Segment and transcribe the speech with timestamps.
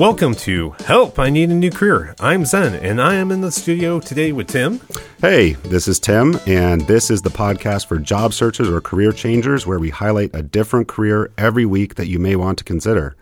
[0.00, 2.14] Welcome to Help, I Need a New Career.
[2.18, 4.80] I'm Zen, and I am in the studio today with Tim.
[5.20, 9.66] Hey, this is Tim, and this is the podcast for job searchers or career changers
[9.66, 13.14] where we highlight a different career every week that you may want to consider.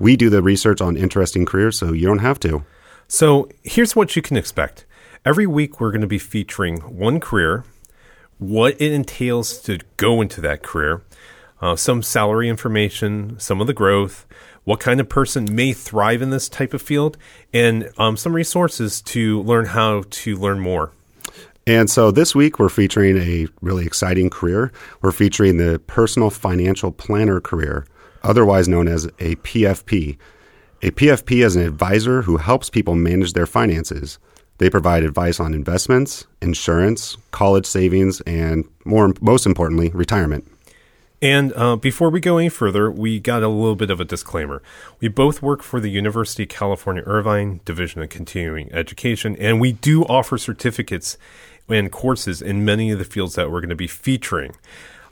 [0.00, 2.64] We do the research on interesting careers so you don't have to.
[3.06, 4.86] So here's what you can expect.
[5.24, 7.62] Every week, we're going to be featuring one career,
[8.38, 11.00] what it entails to go into that career,
[11.60, 14.26] uh, some salary information, some of the growth,
[14.68, 17.16] what kind of person may thrive in this type of field,
[17.54, 20.92] and um, some resources to learn how to learn more.
[21.66, 24.70] And so this week we're featuring a really exciting career.
[25.00, 27.86] We're featuring the personal financial planner career,
[28.22, 30.18] otherwise known as a PFP.
[30.82, 34.18] A PFP is an advisor who helps people manage their finances.
[34.58, 40.44] They provide advice on investments, insurance, college savings, and more most importantly, retirement.
[41.20, 44.62] And uh, before we go any further, we got a little bit of a disclaimer.
[45.00, 49.72] We both work for the University of California Irvine Division of Continuing Education, and we
[49.72, 51.18] do offer certificates
[51.68, 54.54] and courses in many of the fields that we're going to be featuring.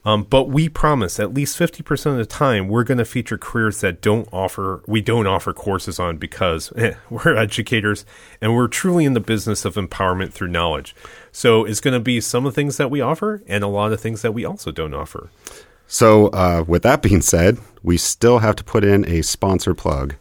[0.04, 3.80] Um, but we promise at least 50% of the time we're going to feature careers
[3.80, 8.06] that don't offer we don't offer courses on because eh, we're educators
[8.40, 10.94] and we're truly in the business of empowerment through knowledge.
[11.32, 13.92] So it's going to be some of the things that we offer and a lot
[13.92, 15.28] of things that we also don't offer.
[15.86, 20.16] So, uh, with that being said, we still have to put in a sponsor plug.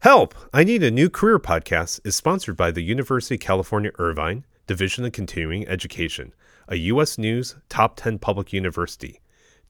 [0.00, 0.34] Help!
[0.52, 5.04] I Need a New Career podcast is sponsored by the University of California Irvine Division
[5.04, 6.34] of Continuing Education,
[6.68, 7.16] a U.S.
[7.16, 9.20] News Top 10 public university.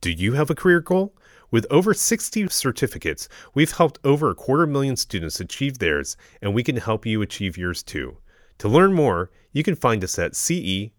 [0.01, 1.15] Do you have a career goal?
[1.51, 6.63] With over 60 certificates, we've helped over a quarter million students achieve theirs, and we
[6.63, 8.17] can help you achieve yours too.
[8.59, 10.91] To learn more, you can find us at ce.uci.edu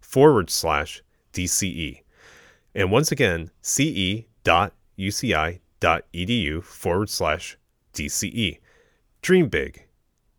[0.00, 1.02] forward slash
[1.38, 2.02] DCE.
[2.74, 4.24] And once again, ce.uci.edu
[6.64, 7.56] forward slash
[7.94, 8.58] DCE.
[9.22, 9.84] Dream big,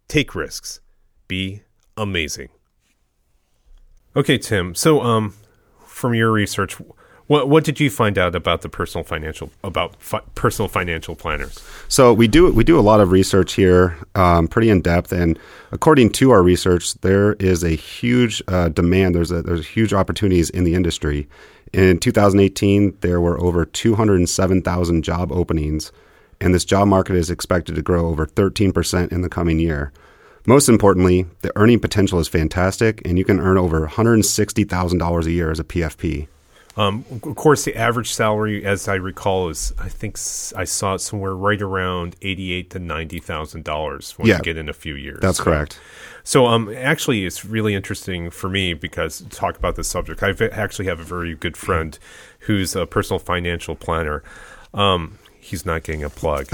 [0.09, 0.81] take risks,
[1.27, 1.61] be
[1.95, 2.49] amazing.
[4.15, 4.75] Okay, Tim.
[4.75, 5.35] So, um,
[5.85, 6.77] from your research,
[7.29, 11.63] what what did you find out about the personal financial about fi- personal financial planners?
[11.87, 15.37] So we do we do a lot of research here, um, pretty in depth, and
[15.71, 19.13] according to our research, there is a huge uh, demand.
[19.13, 21.29] There's a, there's huge opportunities in the industry.
[21.71, 25.91] In 2018, there were over 207,000 job openings,
[26.41, 29.93] and this job market is expected to grow over 13 percent in the coming year.
[30.47, 35.51] Most importantly, the earning potential is fantastic, and you can earn over $160,000 a year
[35.51, 36.27] as a PFP.
[36.79, 40.15] Um, of course, the average salary, as I recall, is I think
[40.55, 44.37] I saw it somewhere right around eighty-eight to ninety thousand dollars when Yeah.
[44.37, 45.19] you get in a few years.
[45.21, 45.77] That's correct.
[46.23, 50.29] So, um, actually, it's really interesting for me because to talk about this subject, I
[50.51, 51.99] actually have a very good friend
[52.39, 54.23] who's a personal financial planner.
[54.73, 55.17] Um,
[55.49, 56.47] he's not getting a plug.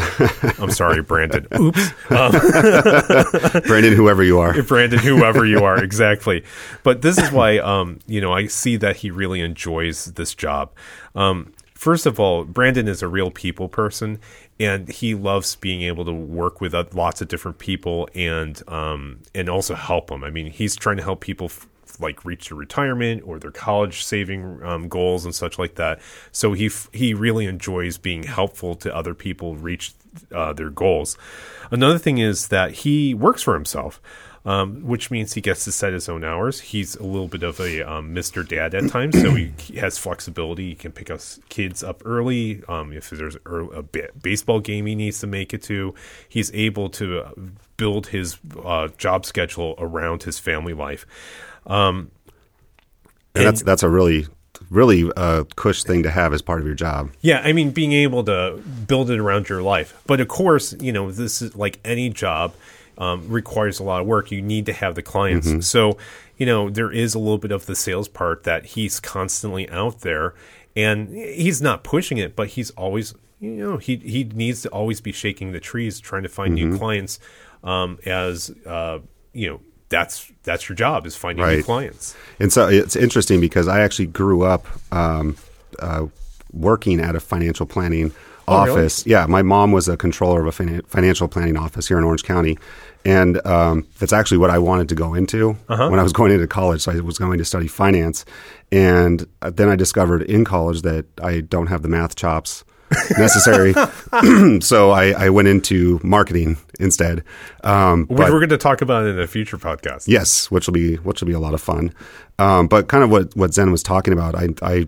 [0.57, 1.45] I'm sorry, Brandon.
[1.59, 1.89] Oops.
[2.09, 2.31] Um,
[3.67, 4.61] Brandon, whoever you are.
[4.63, 6.43] Brandon, whoever you are, exactly.
[6.83, 10.71] But this is why, um, you know, I see that he really enjoys this job.
[11.13, 14.19] Um, first of all, Brandon is a real people person,
[14.59, 19.19] and he loves being able to work with uh, lots of different people and um,
[19.33, 20.23] and also help them.
[20.23, 21.45] I mean, he's trying to help people.
[21.47, 21.67] F-
[21.99, 25.99] like reach their retirement or their college saving um, goals and such like that.
[26.31, 29.93] So he f- he really enjoys being helpful to other people reach
[30.33, 31.17] uh, their goals.
[31.71, 34.01] Another thing is that he works for himself,
[34.45, 36.59] um, which means he gets to set his own hours.
[36.59, 38.47] He's a little bit of a um, Mr.
[38.47, 40.69] Dad at times, so he, has flexibility.
[40.69, 42.61] He can pick us kids up early.
[42.69, 43.83] Um, if there's a, a
[44.21, 45.95] baseball game he needs to make it to,
[46.29, 47.31] he's able to uh,
[47.77, 51.05] build his uh, job schedule around his family life.
[51.65, 52.11] Um,
[53.33, 54.27] And that's that's a really
[54.69, 57.11] really uh, cush thing to have as part of your job.
[57.21, 60.01] Yeah, I mean, being able to build it around your life.
[60.07, 62.53] But of course, you know, this is like any job
[62.97, 64.31] um, requires a lot of work.
[64.31, 65.67] You need to have the clients.
[65.67, 65.97] So,
[66.37, 70.01] you know, there is a little bit of the sales part that he's constantly out
[70.01, 70.33] there,
[70.75, 75.01] and he's not pushing it, but he's always, you know, he he needs to always
[75.01, 77.19] be shaking the trees, trying to find new clients.
[77.63, 78.99] Um, as uh,
[79.33, 79.59] you know,
[79.89, 82.15] that's that's your job is finding new clients.
[82.39, 85.35] And so it's interesting because I actually grew up um,
[85.79, 86.07] uh,
[86.51, 88.11] working at a financial planning
[88.47, 88.81] Oh, really?
[88.81, 89.07] office.
[89.07, 92.21] Yeah, my mom was a controller of a finan- financial planning office here in Orange
[92.23, 92.59] County,
[93.03, 95.89] and um, that's actually what I wanted to go into Uh-huh.
[95.89, 96.81] when I was going into college.
[96.81, 98.23] So I was going to study finance,
[98.71, 102.63] and uh, then I discovered in college that I don't have the math chops
[103.17, 103.73] necessary.
[104.61, 107.23] so I, I went into marketing instead.
[107.63, 110.07] Um, We but- we're going to talk about it in a future podcast.
[110.07, 111.93] Yes, which will be which will be a lot of fun.
[112.39, 114.87] Um, but kind of what what Zen was talking about, I I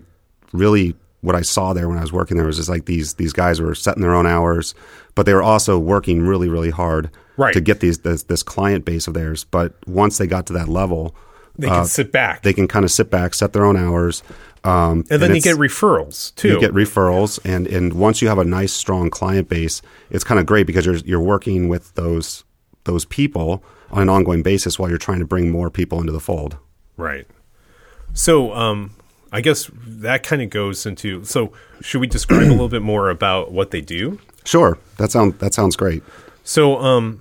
[0.52, 3.32] really what I saw there when I was working there was just like these these
[3.32, 4.74] guys were setting their own hours,
[5.14, 7.54] but they were also working really really hard Right.
[7.54, 9.44] to get these this, this client base of theirs.
[9.44, 11.14] But once they got to that level,
[11.58, 12.42] They can sit back.
[12.42, 14.22] they can kind of sit back, set their own hours,
[14.64, 16.48] um, and then you get referrals too.
[16.50, 20.38] you get referrals, and and once you have a nice strong client base, it's kind
[20.38, 22.44] of great because you're you're working with those
[22.84, 26.20] those people on an ongoing basis while you're trying to bring more people into the
[26.20, 26.56] fold.
[26.96, 27.26] Right.
[28.14, 28.92] So, um,
[29.32, 31.24] I guess that kind of goes into.
[31.24, 34.18] So, should we describe a little bit more about what they do?
[34.44, 36.02] Sure, that sounds that sounds great.
[36.44, 37.20] So, um,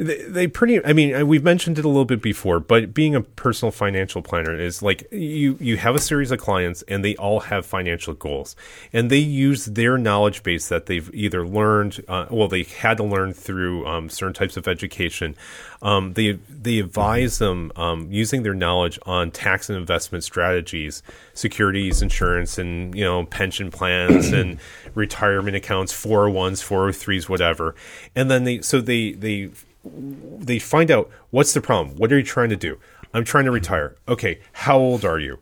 [0.00, 0.82] they, they pretty.
[0.84, 4.58] I mean, we've mentioned it a little bit before, but being a personal financial planner
[4.58, 8.56] is like you you have a series of clients, and they all have financial goals,
[8.94, 13.04] and they use their knowledge base that they've either learned, uh, well, they had to
[13.04, 15.36] learn through um, certain types of education.
[15.82, 21.02] Um, they they advise them um, using their knowledge on tax and investment strategies,
[21.34, 24.58] securities, insurance, and you know pension plans and
[24.94, 27.74] retirement accounts, four hundred ones, four hundred threes, whatever.
[28.16, 29.50] And then they so they they
[29.84, 31.96] they find out what's the problem.
[31.96, 32.78] What are you trying to do?
[33.12, 33.96] I'm trying to retire.
[34.08, 35.38] Okay, how old are you?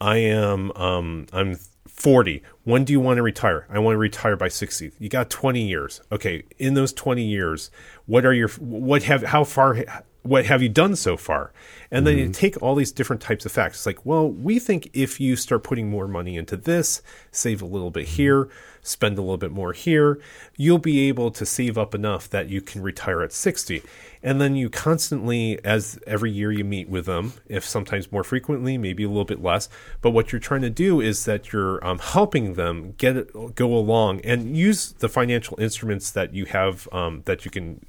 [0.00, 2.42] I am um I'm 40.
[2.64, 3.66] When do you want to retire?
[3.68, 4.92] I want to retire by 60.
[4.98, 6.00] You got 20 years.
[6.12, 7.70] Okay, in those 20 years,
[8.06, 9.84] what are your what have how far
[10.28, 11.52] what have you done so far?
[11.90, 13.78] And then you take all these different types of facts.
[13.78, 17.00] It's like, well, we think if you start putting more money into this,
[17.32, 18.50] save a little bit here,
[18.82, 20.20] spend a little bit more here,
[20.56, 23.82] you'll be able to save up enough that you can retire at 60.
[24.22, 28.76] And then you constantly, as every year you meet with them, if sometimes more frequently,
[28.76, 29.68] maybe a little bit less.
[30.02, 33.74] But what you're trying to do is that you're um, helping them get it, go
[33.74, 37.84] along and use the financial instruments that you have um, that you can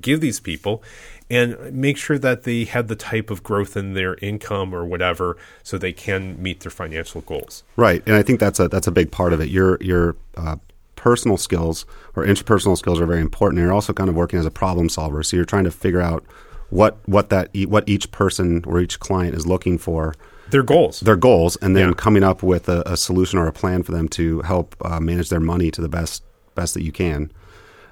[0.00, 0.82] give these people
[1.30, 5.36] and make sure that they have the type of growth in their income or whatever
[5.62, 7.62] so they can meet their financial goals.
[7.76, 9.48] Right, and I think that's a that's a big part of it.
[9.48, 10.56] Your your uh,
[10.96, 11.86] personal skills
[12.16, 13.58] or interpersonal skills are very important.
[13.58, 16.00] And you're also kind of working as a problem solver, so you're trying to figure
[16.00, 16.24] out
[16.70, 20.14] what what that e- what each person or each client is looking for,
[20.50, 21.00] Their goals.
[21.00, 21.94] their goals, and then Yeah.
[21.94, 25.28] coming up with a, a solution or a plan for them to help uh, manage
[25.28, 26.22] their money to the best
[26.54, 27.30] best that you can.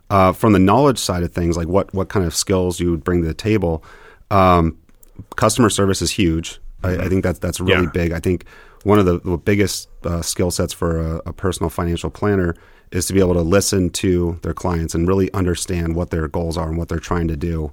[0.09, 3.03] Uh, from the knowledge side of things, like what what kind of skills you would
[3.03, 3.83] bring to the table,
[4.31, 4.77] um,
[5.37, 6.61] customer service is huge.
[6.85, 7.91] I, I think that's that's really Yeah.
[7.93, 8.13] big.
[8.13, 8.45] I think
[8.85, 12.55] one of the, the biggest uh, skill sets for a, a personal financial planner
[12.93, 16.57] is to be able to listen to their clients and really understand what their goals
[16.57, 17.73] are and what they're trying to do.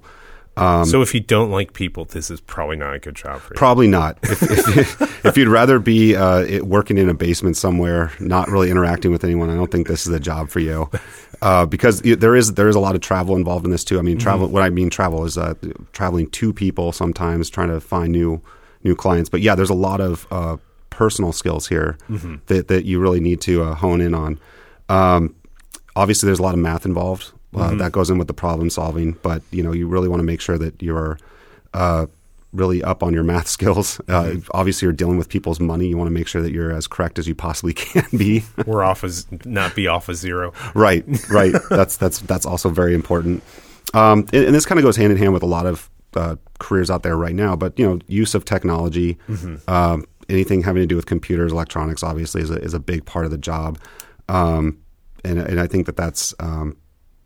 [0.56, 3.56] So if you don't like people, this is probably not a good job for you.
[3.56, 4.18] Probably not.
[4.22, 9.10] If, if, if you'd rather be uh, working in a basement somewhere, not really interacting
[9.10, 10.90] with anyone, I don't think this is a job for you.
[11.42, 13.98] Uh, because there is there is a lot of travel involved in this too.
[13.98, 14.48] I mean, travel.
[14.48, 15.52] What I mean travel is uh,
[15.92, 18.40] traveling to people sometimes, trying to find new
[18.82, 19.28] new clients.
[19.28, 20.56] But yeah, there's a lot of uh,
[20.88, 21.98] personal skills here
[22.46, 24.40] that that you really need to uh, hone in on.
[24.88, 25.34] Um,
[25.96, 27.32] obviously, there's a lot of math involved.
[27.56, 30.24] Uh, That goes in with the problem solving, but you know you really want to
[30.24, 31.18] make sure that you're
[31.72, 32.06] uh,
[32.52, 34.00] really up on your math skills.
[34.08, 35.86] Uh, Obviously, you're dealing with people's money.
[35.86, 38.42] You want to make sure that you're as correct as you possibly can be.
[38.66, 40.52] We're off as not be off a zero.
[40.74, 41.54] right, right.
[41.70, 43.42] That's that's that's also very important.
[43.92, 46.34] Um, and, and this kind of goes hand in hand with a lot of uh,
[46.58, 47.54] careers out there right now.
[47.54, 49.16] But you know, use of technology,
[49.68, 53.24] um, anything having to do with computers, electronics, obviously is a, is a big part
[53.26, 53.78] of the job.
[54.28, 54.78] Um,
[55.24, 56.76] and and I think that that's um,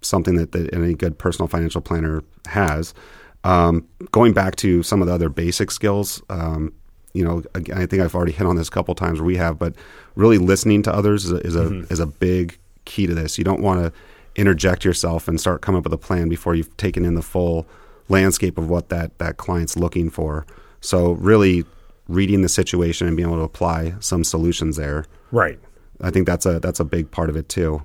[0.00, 2.94] something that, that any good personal financial planner has.
[3.44, 6.72] Um, going back to some of the other basic skills, um,
[7.12, 9.20] you know, I think I've already hit on this a couple times.
[9.20, 9.74] Where we have, but
[10.14, 13.38] really listening to others is a is a, is a big key to this.
[13.38, 13.92] You don't want to
[14.34, 17.66] interject yourself and start coming up with a plan before you've taken in the full
[18.08, 20.46] landscape of what that that client's looking for.
[20.80, 21.64] So really
[22.08, 25.04] reading the situation and being able to apply some solutions there.
[25.30, 25.58] Right.
[26.00, 27.82] I think that's a that's a big part of it too.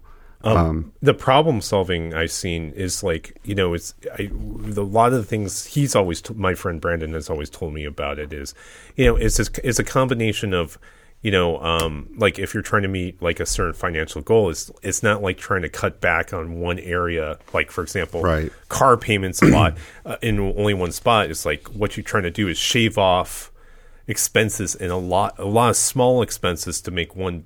[1.02, 5.20] the problem solving I've seen is like you know it's I, the, a lot of
[5.20, 8.54] the things he's always t- my friend Brandon has always told me about it is
[8.98, 10.78] you know it's it's a combination of
[11.22, 14.70] you know um, like if you're trying to meet like a certain financial goal it's
[14.82, 18.52] it's not like trying to cut back on one area like for example Right.
[18.68, 22.32] car payments a lot uh, in only one spot it's like what you're trying to
[22.32, 23.50] do is shave off
[24.08, 27.46] expenses and a lot a lot of small expenses to make one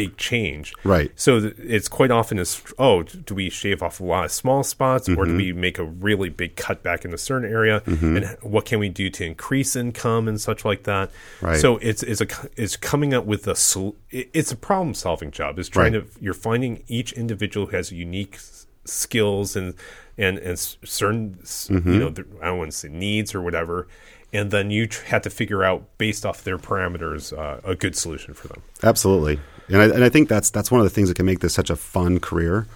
[0.00, 1.10] big change Right.
[1.16, 4.62] so th- it's quite often is oh, do we shave off a lot of small
[4.62, 5.36] spots, or do mm-hmm.
[5.36, 7.80] we make a really big cutback in a certain area?
[7.80, 8.16] Mm-hmm.
[8.16, 11.10] And what can we do to increase income and such like that?
[11.40, 11.60] Right.
[11.60, 12.26] So it's it's a
[12.56, 15.58] it's coming up with a sol- it's a problem solving job.
[15.58, 16.12] It's trying Right.
[16.12, 18.38] to you're finding each individual who has unique
[18.84, 19.74] skills and
[20.18, 21.92] and and certain s mm-hmm.
[21.92, 22.08] you know
[22.42, 23.86] I don't want to say needs or whatever,
[24.32, 27.96] and then you tr- had to figure out based off their parameters uh, a good
[27.96, 28.62] solution for them.
[28.82, 31.40] Absolutely, and I, and I think that's that's one of the things that can make
[31.40, 32.66] this such a fun career.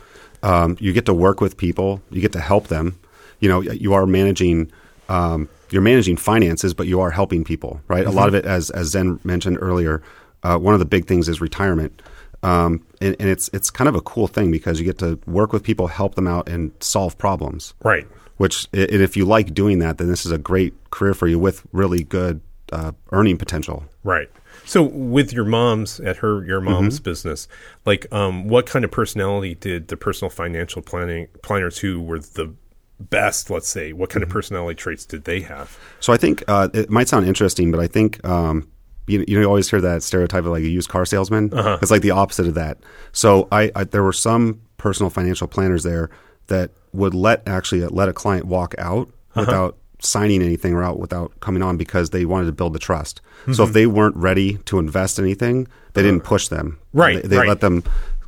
[0.42, 2.98] Um, you get to work with people, you get to help them.
[3.40, 4.70] You know, you are managing.
[5.08, 8.06] Um, you're managing finances, but you are helping people, right?
[8.06, 10.02] A lot of it, as as Zen mentioned earlier,
[10.42, 12.02] uh, one of the big things is retirement,
[12.42, 15.52] um, and, and it's it's kind of a cool thing because you get to work
[15.52, 17.74] with people, help them out, and solve problems.
[17.82, 18.06] Right.
[18.36, 21.38] Which, and if you like doing that, then this is a great career for you
[21.38, 22.40] with really good
[22.72, 23.84] uh, earning potential.
[24.02, 24.30] Right.
[24.64, 27.48] So with your mom's at her your mom's business,
[27.84, 32.54] like um, what kind of personality did the personal financial planning planners who were the
[32.98, 35.78] best, let's say, what kind of personality traits did they have?
[36.00, 38.68] So I think uh, it might sound interesting, but I think um,
[39.06, 41.50] you you always hear that stereotype of like a used car salesman.
[41.82, 42.78] It's like the opposite of that.
[43.12, 46.10] So I, I there were some personal financial planners there
[46.46, 51.38] that would let actually let a client walk out without signing anything or out without
[51.40, 53.20] coming on because they wanted to build the trust.
[53.52, 56.78] So if they weren't ready to invest anything, they didn't push them.
[56.92, 57.48] Right, They, they right.
[57.48, 57.82] let them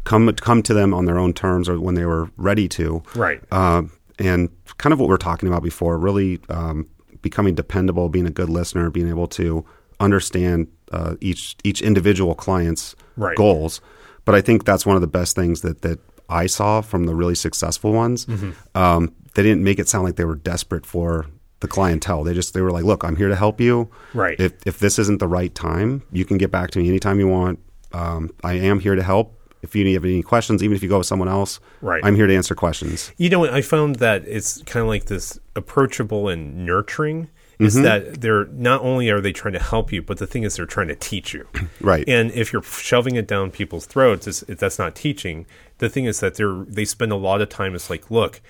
[0.05, 3.03] come come to them on their own terms or when they were ready to.
[3.15, 3.41] Right.
[3.51, 3.83] Uh,
[4.19, 4.49] and
[4.79, 6.89] kind of what we are talking about before, really um,
[7.21, 9.65] becoming dependable, being a good listener, being able to
[10.01, 13.37] understand uh, each each individual client's Right.
[13.37, 13.81] goals.
[14.25, 15.99] But I think that's one of the best things that that
[16.29, 18.25] I saw from the really successful ones.
[18.27, 18.51] Mm-hmm.
[18.75, 21.27] Um, they didn't make it sound like they were desperate for
[21.63, 22.23] the clientele.
[22.25, 23.89] They just they were like, "Look, I'm here to help you.
[24.13, 24.39] Right.
[24.39, 27.29] If if this isn't the right time, you can get back to me anytime you
[27.29, 27.59] want.
[27.93, 29.39] Um, I am here to help.
[29.63, 32.05] If you have any questions, even if you go with someone else, Right.
[32.05, 33.13] I'm here to answer questions.
[33.17, 33.51] You know, what?
[33.55, 37.29] I found that it's kind of like this approachable and nurturing.
[37.59, 37.83] Is Mm-hmm.
[37.85, 40.67] that they're not only are they trying to help you, but the thing is they're
[40.67, 41.47] trying to teach you.
[41.81, 42.03] Right.
[42.09, 45.47] And if you're shoving it down people's throats, that's not teaching.
[45.79, 47.77] The thing is that they're they spend a lot of time.
[47.77, 48.41] It's like, look,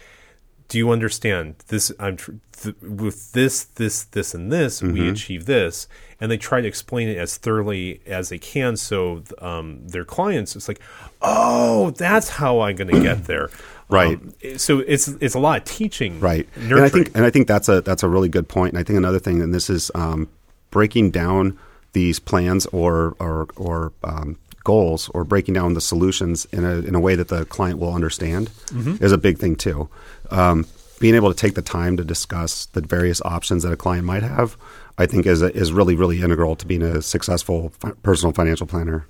[0.73, 1.93] do you understand this?
[2.01, 2.31] I'm tr-
[2.63, 4.81] th- with this, this, this, and this.
[4.81, 5.09] We Mm-hmm.
[5.13, 5.87] achieve this,
[6.19, 8.79] and they try to explain it as thoroughly as they can.
[8.79, 10.81] So um, their clients, it's like,
[11.21, 13.51] oh, that's how I'm going to get there.
[13.91, 14.19] Right.
[14.19, 16.73] Um, so it's it's a lot of teaching, right Nurturing.
[16.79, 18.83] and i think and i think that's a that's a really good point and i
[18.83, 20.27] think another thing and this is um,
[20.71, 21.59] breaking down
[21.93, 26.95] these plans or or or um, goals or breaking down the solutions in a in
[26.95, 29.03] a way that the client will understand Mm-hmm.
[29.05, 29.89] is a big thing too
[30.31, 30.67] um,
[31.01, 34.23] being able to take the time to discuss the various options that a client might
[34.23, 34.57] have
[34.99, 38.67] i think is a, is really really integral to being a successful fi- personal financial
[38.67, 39.07] planner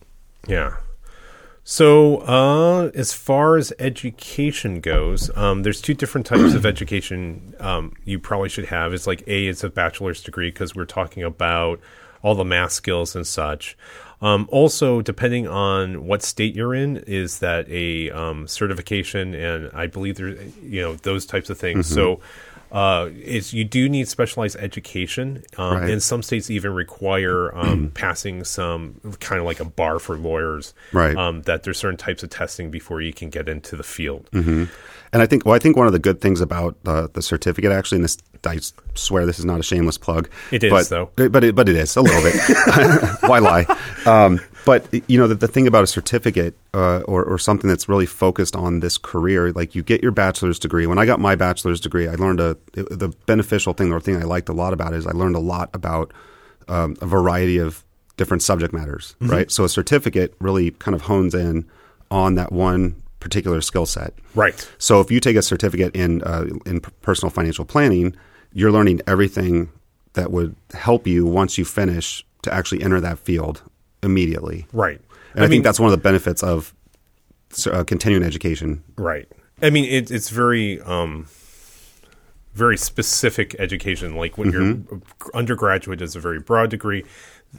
[0.48, 0.76] Yeah.
[1.64, 7.94] So, uh, as far as education goes, um, there's two different types of education um,
[8.04, 8.92] you probably should have.
[8.92, 11.78] It's like A, it's a bachelor's degree because we're talking about
[12.20, 13.76] all the math skills and such.
[14.22, 19.88] Um, also, depending on what state you're in, is that a um, certification, and I
[19.88, 20.28] believe there,
[20.62, 21.88] you know, those types of things.
[21.88, 22.20] So,
[22.72, 25.90] uh, it's you do need specialized education, um, Right.
[25.90, 30.72] and some states even require um, passing some kind of like a bar for lawyers,
[30.92, 31.14] Right.
[31.16, 34.28] Um, that there's certain types of testing before you can get into the field.
[34.32, 37.70] And I think, well, I think one of the good things about uh, the certificate,
[37.70, 38.58] actually, and this, I
[38.94, 40.30] swear this is not a shameless plug.
[40.50, 41.10] It is, but, though.
[41.28, 42.34] But it, but it is a little bit.
[43.28, 43.66] Why lie?
[44.64, 48.06] But you know, the, the thing about a certificate uh, or, or something that's really
[48.06, 50.86] focused on this career, like you get your bachelor's degree.
[50.86, 54.16] When I got my bachelor's degree, I learned a it- the beneficial thing, or thing
[54.16, 56.12] I liked a lot about it is I learned a lot about
[56.68, 57.84] um, a variety of
[58.16, 59.16] different subject matters.
[59.20, 59.50] Right.
[59.50, 61.68] So a certificate really kind of hones in
[62.10, 64.14] on that one particular skill set.
[64.34, 64.68] Right.
[64.78, 68.14] So if you take a certificate in uh, in personal financial planning,
[68.52, 69.70] you're learning everything
[70.12, 73.62] that would help you once you finish to actually enter that field
[74.02, 74.66] immediately.
[74.72, 75.00] Right.
[75.34, 76.74] And I, think that's one of the benefits of
[77.66, 78.82] uh, continuing education.
[78.96, 79.28] Right.
[79.62, 81.26] I mean, it, it's very, um,
[82.54, 84.14] very specific education.
[84.16, 84.94] Like when Mm-hmm.
[84.94, 85.02] your
[85.34, 87.04] undergraduate is a very broad degree,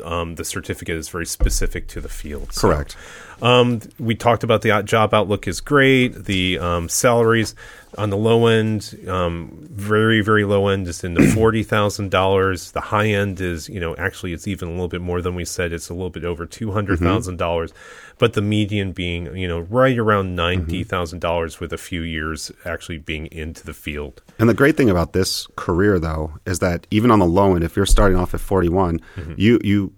[0.04, 2.54] um, the certificate is very specific to the field.
[2.54, 2.96] So, Correct.
[3.44, 6.26] Um, we talked about the job outlook is great.
[6.26, 7.56] The um, salaries
[7.98, 12.72] on the low end, um, very very low end is in the forty thousand dollars.
[12.72, 15.44] The high end is you know actually it's even a little bit more than we
[15.44, 15.74] said.
[15.74, 17.02] It's a little bit over two hundred
[17.38, 17.74] dollars,
[18.18, 20.86] but the median being you know right around ninety
[21.20, 24.22] dollars with a few years actually being into the field.
[24.40, 27.66] And the great thing about this career, though, is that even on the low end,
[27.66, 29.02] if you're starting off at 41,
[29.36, 29.94] you you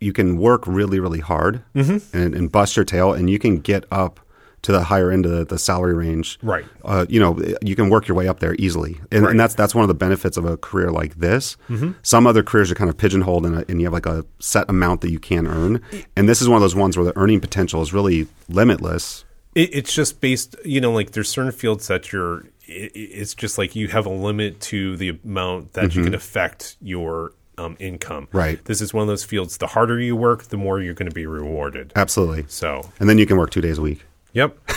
[0.00, 2.16] you can work really really hard mm-hmm.
[2.16, 4.20] and, and bust your tail, and you can get up
[4.60, 6.36] to the higher end of the, the salary range.
[6.42, 6.64] Right.
[6.84, 9.72] Uh, you know, you can work your way up there easily, and, and that's that's
[9.72, 11.56] one of the benefits of a career like this.
[11.68, 11.92] Mm-hmm.
[12.02, 14.68] Some other careers are kind of pigeonholed, in a, and you have like a set
[14.68, 15.80] amount that you can earn,
[16.16, 19.24] and this is one of those ones where the earning potential is really limitless.
[19.54, 22.46] It, it's just based, you know, like there's certain fields that you're.
[22.66, 26.04] It, it's just like you have a limit to the amount that you mm-hmm.
[26.04, 28.28] can affect your um, income.
[28.32, 28.64] Right.
[28.64, 29.58] This is one of those fields.
[29.58, 31.92] The harder you work, the more you're going to be rewarded.
[31.96, 32.44] Absolutely.
[32.48, 34.04] So, And then you can work two days a week.
[34.32, 34.56] yep.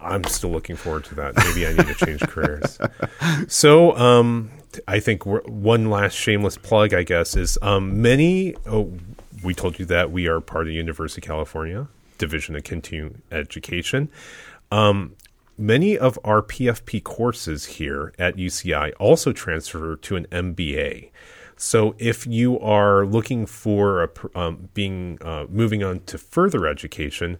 [0.00, 1.36] I'm still looking forward to that.
[1.36, 2.78] Maybe I need to change careers.
[3.48, 4.50] So, um,
[4.86, 8.54] I think we're, one last shameless plug, I guess, is um, many.
[8.66, 8.92] Oh,
[9.42, 13.22] we told you that we are part of the University of California Division of Continuing
[13.32, 14.08] Education.
[14.70, 15.14] Um,
[15.58, 21.10] many of our PFP courses here at UCI also transfer to an MBA.
[21.56, 27.36] So if you are looking for a, um, being uh, moving on to further education,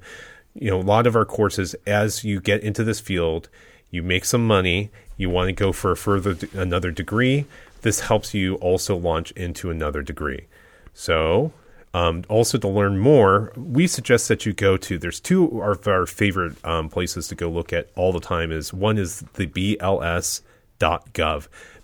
[0.55, 3.49] you know a lot of our courses as you get into this field,
[3.91, 7.47] you make some money, you want to go for a further another degree.
[7.83, 10.49] This helps you also launch into another degree.
[10.93, 11.53] So
[11.95, 14.99] um, also, to learn more, we suggest that you go to.
[14.99, 18.52] There's two of our favorite um, places to go look at all the time.
[18.52, 20.42] Is one is the BLS.gov.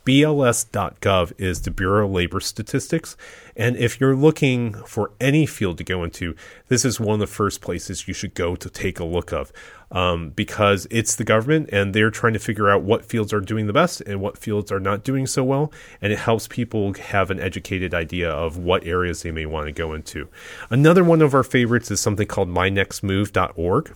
[0.05, 3.17] BLS.gov is the Bureau of Labor Statistics,
[3.57, 6.35] and if you're looking for any field to go into,
[6.69, 9.51] this is one of the first places you should go to take a look of,
[9.91, 13.67] um, because it's the government and they're trying to figure out what fields are doing
[13.67, 17.31] the best and what fields are not doing so well, and it helps people have
[17.31, 20.29] an educated idea of what areas they may want to go into.
[20.69, 23.95] Another one of our favorites is something called mynextmove.org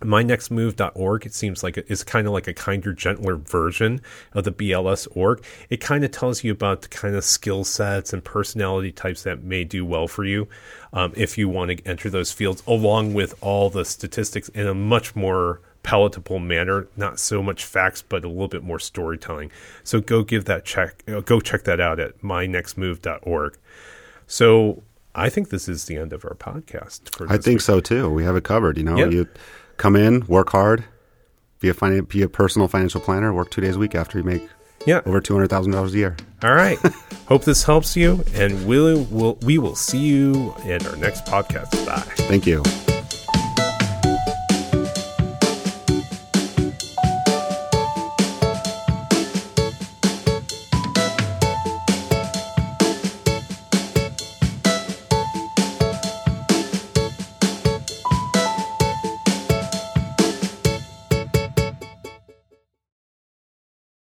[0.00, 4.00] mynextmove.org it seems like it's kind of like a kinder gentler version
[4.32, 8.12] of the bls org it kind of tells you about the kind of skill sets
[8.12, 10.48] and personality types that may do well for you
[10.92, 14.74] um, if you want to enter those fields along with all the statistics in a
[14.74, 19.50] much more palatable manner not so much facts but a little bit more storytelling
[19.82, 23.56] so go give that check go check that out at mynextmove.org
[24.26, 24.82] so
[25.14, 27.60] i think this is the end of our podcast for I think week.
[27.62, 28.08] so too.
[28.10, 28.76] We have it covered.
[28.78, 29.12] You know, Yep.
[29.12, 29.28] you
[29.80, 30.84] come in, work hard,
[31.58, 34.24] be a finan- be a personal financial planner, work two days a week after you
[34.24, 34.46] make
[34.86, 36.16] yeah over two hundred thousand dollars a year.
[36.42, 36.78] All right.
[37.26, 41.86] Hope this helps you, and we'll, we'll, we will see you in our next podcast.
[41.86, 42.00] Bye.
[42.26, 42.62] Thank you.